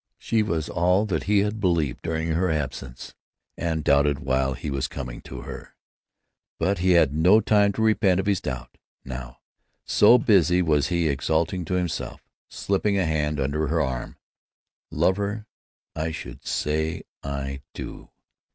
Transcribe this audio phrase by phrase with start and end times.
[0.17, 3.13] She was all that he had believed during her absence
[3.55, 5.75] and doubted while he was coming to her.
[6.57, 9.37] But he had no time to repent of his doubt, now,
[9.85, 14.17] so busily was he exulting to himself, slipping a hand under her arm:
[14.89, 15.45] "Love her?
[15.95, 18.09] I—should—say—I—do!"